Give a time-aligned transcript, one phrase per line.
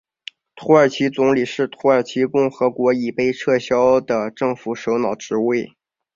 [0.55, 5.75] 土耳其总理是土耳其共和国已被撤销的政府首脑职位。